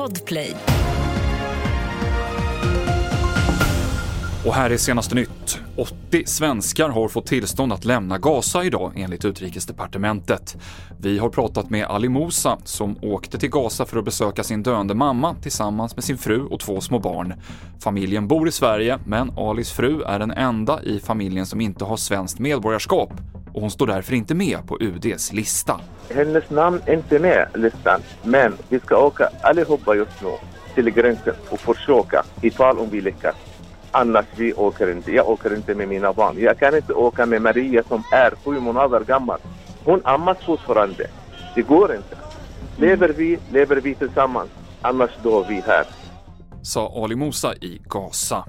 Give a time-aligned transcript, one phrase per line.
[0.00, 0.56] Podplay.
[4.46, 5.60] Och här är senaste nytt.
[5.76, 10.56] 80 svenskar har fått tillstånd att lämna Gaza idag enligt utrikesdepartementet.
[11.00, 14.94] Vi har pratat med Ali Mousa som åkte till Gaza för att besöka sin döende
[14.94, 17.34] mamma tillsammans med sin fru och två små barn.
[17.80, 21.96] Familjen bor i Sverige, men Alis fru är den enda i familjen som inte har
[21.96, 23.12] svenskt medborgarskap
[23.54, 25.80] och hon står därför inte med på UDs lista.
[26.14, 30.32] Hennes namn är inte med i listan, men vi ska åka allihopa just nu
[30.74, 33.34] till gränsen och försöka ifall om vi lyckas.
[33.90, 35.12] Annars vi åker inte.
[35.12, 36.36] Jag åker inte med mina barn.
[36.38, 39.38] Jag kan inte åka med Maria som är sju månader gammal.
[39.84, 41.06] Hon ammas fortfarande.
[41.54, 42.16] Det går inte.
[42.76, 44.50] Lever vi, lever vi tillsammans.
[44.80, 45.84] Annars dör vi här.
[46.62, 48.44] Sa Ali Musa i Gaza.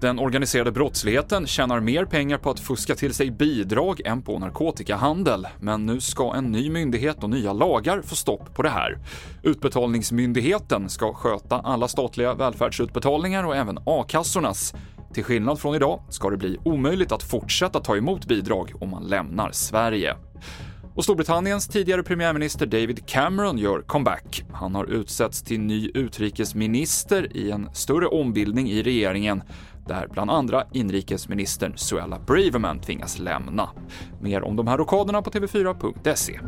[0.00, 5.46] Den organiserade brottsligheten tjänar mer pengar på att fuska till sig bidrag än på narkotikahandel.
[5.60, 8.98] Men nu ska en ny myndighet och nya lagar få stopp på det här.
[9.42, 14.74] Utbetalningsmyndigheten ska sköta alla statliga välfärdsutbetalningar och även a-kassornas.
[15.14, 19.04] Till skillnad från idag ska det bli omöjligt att fortsätta ta emot bidrag om man
[19.04, 20.16] lämnar Sverige.
[20.96, 24.44] Och Storbritanniens tidigare premiärminister David Cameron gör comeback.
[24.52, 29.42] Han har utsetts till ny utrikesminister i en större ombildning i regeringen
[29.86, 33.70] där bland andra inrikesministern Suella Braverman tvingas lämna.
[34.20, 36.40] Mer om de här rockaderna på tv4.se.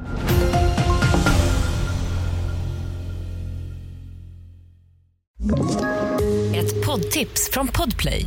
[6.54, 8.26] Ett poddtips från Podplay.